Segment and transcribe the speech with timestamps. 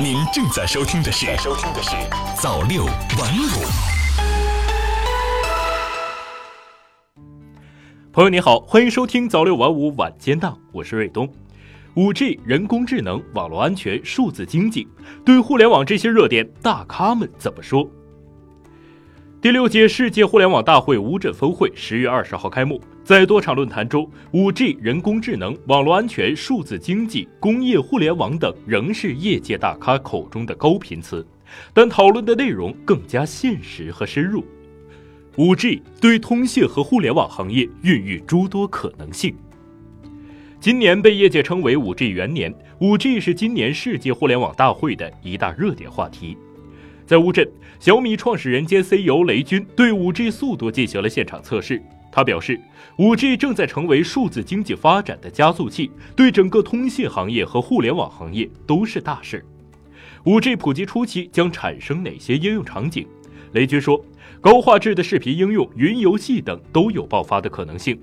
[0.00, 1.90] 您正在收听的是《收听的是
[2.40, 3.44] 早六晚五》。
[8.10, 11.30] 朋友你好，欢迎收听早六晚五晚间档，我是瑞东。
[11.94, 14.88] 五 G、人工智能、网络安全、数字经济，
[15.24, 17.88] 对互联网这些热点，大咖们怎么说？
[19.40, 31.26] 第六届世界互联网大会乌镇峰会十月二十号开幕，在多场论坛中，五 G、人工智能、网络安全、数字经济、工业互联网等仍是业界大咖口中的高频词，
[31.74, 34.44] 但讨论的内容更加现实和深入。
[35.36, 39.34] 五 G 对通信和互联网行业孕育诸多可能性。
[40.60, 46.36] 今年被业界称为五 G 元年，五 G 是今年世界互联网大会的一大热点话题。
[47.04, 51.82] 在乌镇，小米创始人兼 CEO 雷军对 5G 速度进行了现场测试。
[52.12, 52.60] 他表示
[52.98, 59.42] ，5G 正在成为数字经济发展的加速器，对整个通信行业和互联网行业都是大事。
[60.24, 63.06] 5G 普及初期将产生哪些应用场景？
[63.52, 64.04] 雷军说，
[64.40, 67.98] 高画质的视频应用、云游戏等都有爆发的可能性。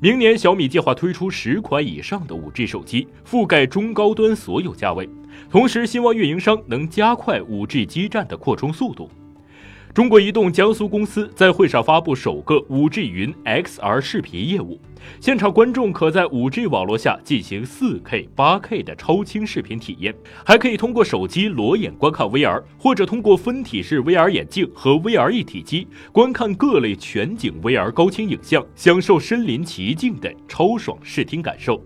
[0.00, 5.08] 明年，小米计划推出十款以上的 5G 手机，覆盖中高端所有价位。
[5.48, 9.08] 同时，希望运营商能加快 5G 基站的扩充速度。
[9.94, 14.80] 中国移动江苏公司在会上发布首个 5G 云 XR 视频业务，
[15.20, 20.14] 现场观众可在 5G 网络下进行 4K、8K 的超清视频体验，
[20.46, 31.78] 还可以通过手机裸眼观看 VR，或者通过分体式 VR 眼镜和 VR 一体机观看各类全景 VR 高清影像，享受身临其境的超爽视听感受。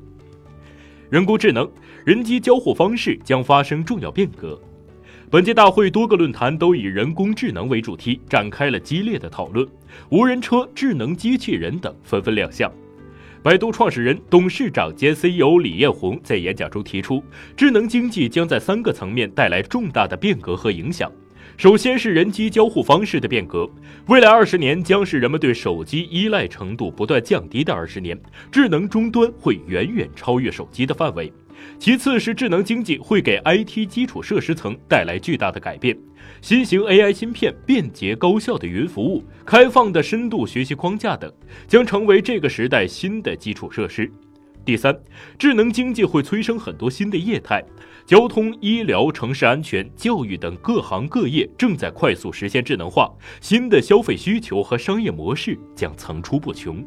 [1.10, 1.68] 人工智能、
[2.04, 4.56] 人机交互方式将发生重要变革。
[5.28, 9.66] 本届大会多个论坛都以人工智能为主题，展开了激烈的讨论。
[10.08, 12.70] 无人车、智能机器人等纷纷亮相。
[13.42, 17.20] 百度创始人、董事长兼 CEO 李彦宏在演讲中提出，
[17.56, 21.10] 智能经济将在三个层面带来重大的变革和影响。
[21.56, 23.68] 首先是人机交互方式的变革，
[24.06, 28.16] 未来二十年将是人们对手机依赖程度不断降低的二十年，
[28.52, 31.32] 智能终端会远远超越手机的范围。
[31.78, 35.96] 其次是智能经济会给 IT 基础设施层带来巨大的改变，
[36.40, 41.32] 新型 AI 芯片、便捷高效的云服务、开放的深度学习框架等，
[41.68, 44.10] 将成为这个时代新的基础设施。
[44.64, 44.98] 第三，
[45.38, 47.62] 智能经济会催生很多新的业态，
[48.04, 53.08] 交通、医疗、城市安全、教育等各行各业正在快速实现智能化，
[53.40, 56.84] 新的消费需求和商业模式将层出不穷。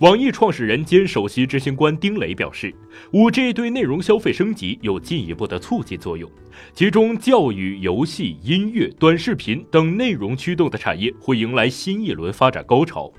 [0.00, 2.72] 网易创始人兼首席执行官丁磊表示
[3.10, 6.30] ，5G 对内容消费升级有进一步的促进作用，
[6.72, 13.12] 其中教育、游戏、音乐、短视频等内容驱动的产业会迎来新一轮发展高潮。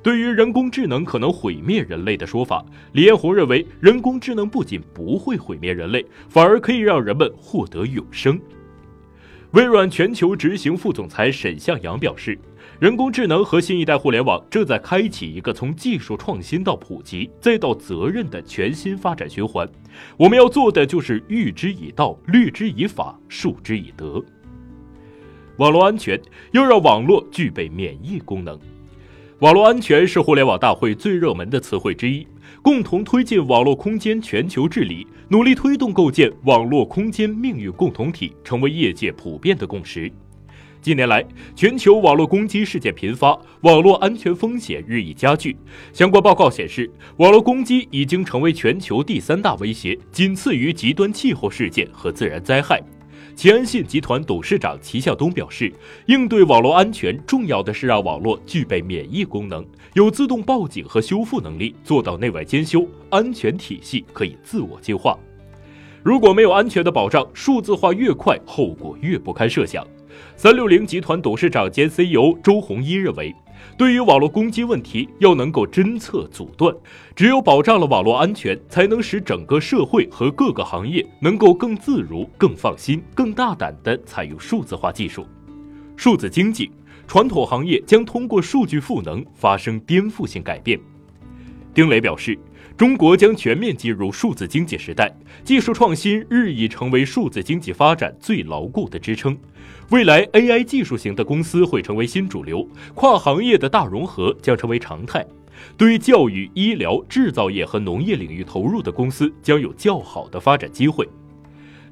[0.00, 8.40] 对于人工智能可能毁灭人类的说法，李彦宏认为，人工智能不仅不会毁灭人类，反而可以让人们获得永生。
[9.52, 12.38] 微软全球执行副总裁沈向阳表示，
[12.80, 19.68] 人工智能和新一代互联网正在开启一个从技术创新到普及再到责任的全新发展循环。
[20.16, 24.24] 我们要做的就是预之以道，律之以法，术之以德。
[25.58, 26.18] 网络安全
[26.52, 28.58] 要让网络具备免疫功能。
[29.42, 32.24] 网络安全是互联网大会最热门的词汇之一，
[32.62, 40.08] 共同推进网络空间全球治理，努力推动构建网络空间命运共同体，成为业界普遍的共识。
[40.80, 41.26] 近年来，
[41.56, 45.56] 全球网络攻击事件频发，网络安全风险日益加剧。
[45.92, 52.80] 相关报告显示，网络攻击已经成为全球第三大威胁，仅次于极端气候事件和自然灾害。
[53.34, 55.72] 齐安信集团董事长齐向东表示，
[56.06, 65.18] 应对网络安全，重要的是让网络具备免疫功能，有自动报警和修复能力，做到内外兼修，安全体系可以自我净化。
[66.02, 69.84] 如果没有安全的保障，数字化越快，后果越不堪设想。
[70.36, 73.34] 三六零集团董事长兼 CEO 周鸿祎认为。
[73.76, 76.74] 对于网络攻击问题，要能够侦测阻断，
[77.14, 85.26] 只有保障了网络安全，才能使整个社会和各个行业能够更自如、更放心、更大胆地采用数字化技术。
[85.96, 86.70] 数字经济，
[87.06, 90.78] 传统行业将通过数据赋能发生颠覆性改变。
[91.74, 92.38] 丁磊表示。
[92.82, 95.08] 中国将全面进入数字经济时代，
[95.44, 99.38] 技术创新日益成为数字经济发展最牢固的支撑。
[99.90, 105.24] 未来，AI 技术型的公司会成为新主流，跨行业的大融合将成为常态。
[105.76, 111.08] 对于教育、医疗、制造业和农业领域投入的公司将有较好的发展机会。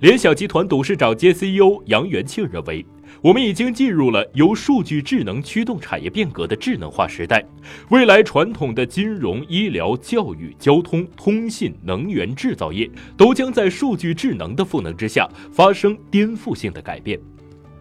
[0.01, 2.85] 联想集团董事长兼 CEO 杨元庆认为，
[3.23, 7.45] 我们已经进入了由数据智能驱动产业变革的智能化时代。
[7.91, 17.21] 未来传统的金融、医疗、教育、交通、通信、能源、制造业都将在数据智能的赋能之下发生颠覆性的改变。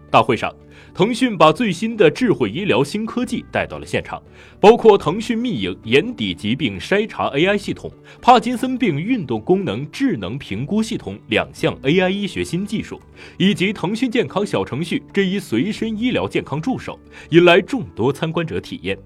[0.10, 0.54] 大会上，
[0.94, 4.22] 腾讯把最新的智慧医疗新科技带到了现场，
[4.60, 7.92] 包括腾讯密影眼底疾病筛查 AI 系统、
[8.22, 13.00] 帕金森病运动功能智能评估系统两项 AI 医学新技术，
[13.38, 18.98] 以及腾讯健康小程序这一随身医疗健康助手，引来众多参观者体验。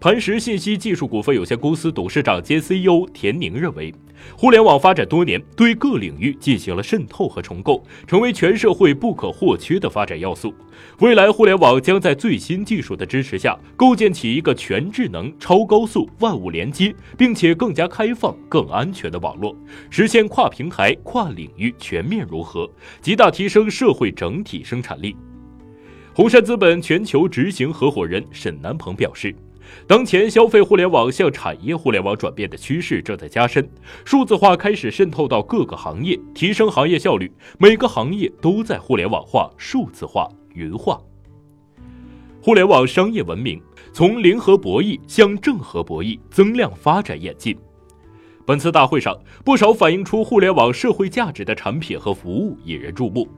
[0.00, 3.94] 磐石信息技术股份有限公司董事长兼 CEO 田宁认为，
[4.34, 10.54] 互联网发展多年，对各领域进行了渗透和重构，成为全社会不可或缺的发展要素。
[11.00, 19.54] 未来，互联网将在最新技术的支持下，构建起一个全智能、超高速、万物连接，并且更加开放、更安全的网络，
[19.90, 22.66] 实现跨平台、跨领域全面融合，
[23.02, 25.14] 极大提升社会整体生产力。
[26.14, 29.36] 红杉资本全球执行合伙人沈南鹏表示。
[29.86, 33.68] 当前消费互联网向产业互联网转变的趋势正在加深，
[34.04, 37.32] 数字化开始渗透到各个行业，提升行业效率。
[37.58, 41.00] 每个行业都在互联网化、数字化、云化。
[42.42, 43.60] 互联网商业文明
[43.92, 47.56] 从零和博弈向正和博弈、增量发展演进。
[48.46, 53.28] 本次大会上，不少反映出互联网社会价值的产品和服务引人注目，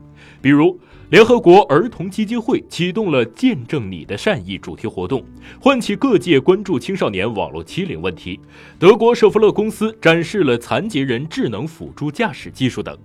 [0.41, 0.79] 比如。
[1.13, 5.23] 联合国儿童基金会启动了“见证你的善意”主题活动，
[5.61, 8.41] 唤起各界关注青少年网络欺凌问题。
[8.79, 12.99] 德国舍弗勒公司展示了残疾人智能辅助驾驶技术等。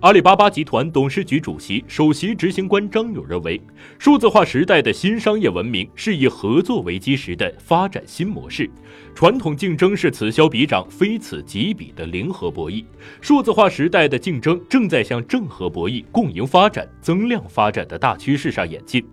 [0.00, 3.60] 阿里巴巴集团董事局主席、首席执行官张勇认为，
[3.98, 8.70] 数字化时代的新商业文明是以合作为基石的发展新模式。
[9.12, 12.84] 传统竞争是此消彼长、非此即彼的零和博弈，
[13.20, 19.04] 数字化时代的竞争正在向正和博弈、共赢发展、增量发展的大趋势上演进。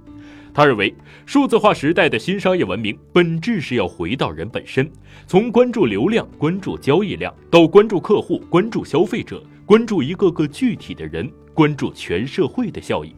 [0.53, 0.93] 他认为，
[1.25, 4.87] 数字化时代的新商业文明本质是要回到人本身，
[5.25, 13.15] 从关注流量、关注交易量，到关注客户、关注消费者、关注一个个具体的人、关注全社会的效益。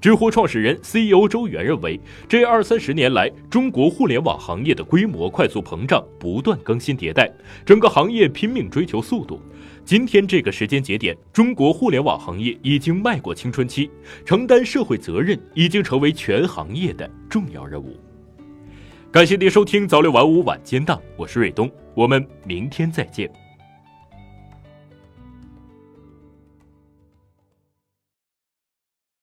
[0.00, 7.32] 知乎创始人 CEO 周源认为，这二三十年来，中国互联网行业的规模快速膨胀，不断更新迭代，
[7.64, 9.40] 整个行业拼命追求速度。
[9.84, 13.88] 今天这个时间节点，中国互联网行业已经迈过青春期，
[14.24, 17.96] 承担社会责任已经成为全行业的重要任务。
[19.12, 23.41] 感谢您收听早六晚五晚间档，我是瑞东，我们明天再见。